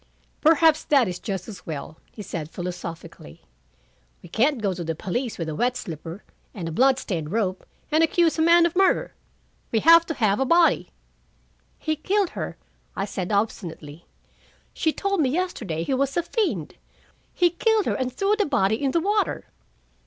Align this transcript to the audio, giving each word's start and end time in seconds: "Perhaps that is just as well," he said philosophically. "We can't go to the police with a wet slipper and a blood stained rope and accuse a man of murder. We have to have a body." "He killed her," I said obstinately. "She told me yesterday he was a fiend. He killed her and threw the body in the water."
"Perhaps 0.41 0.85
that 0.85 1.07
is 1.07 1.19
just 1.19 1.47
as 1.47 1.67
well," 1.67 1.99
he 2.11 2.23
said 2.23 2.49
philosophically. 2.49 3.43
"We 4.23 4.29
can't 4.29 4.59
go 4.59 4.73
to 4.73 4.83
the 4.83 4.95
police 4.95 5.37
with 5.37 5.47
a 5.47 5.53
wet 5.53 5.77
slipper 5.77 6.23
and 6.55 6.67
a 6.67 6.71
blood 6.71 6.97
stained 6.97 7.31
rope 7.31 7.67
and 7.91 8.03
accuse 8.03 8.39
a 8.39 8.41
man 8.41 8.65
of 8.65 8.75
murder. 8.75 9.13
We 9.71 9.81
have 9.81 10.07
to 10.07 10.15
have 10.15 10.39
a 10.39 10.43
body." 10.45 10.89
"He 11.77 11.95
killed 11.95 12.31
her," 12.31 12.57
I 12.95 13.05
said 13.05 13.31
obstinately. 13.31 14.07
"She 14.73 14.91
told 14.91 15.21
me 15.21 15.29
yesterday 15.29 15.83
he 15.83 15.93
was 15.93 16.17
a 16.17 16.23
fiend. 16.23 16.77
He 17.31 17.51
killed 17.51 17.85
her 17.85 17.93
and 17.93 18.11
threw 18.11 18.35
the 18.35 18.47
body 18.47 18.81
in 18.81 18.89
the 18.89 18.99
water." 19.01 19.45